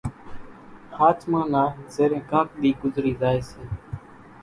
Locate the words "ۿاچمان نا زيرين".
0.95-2.23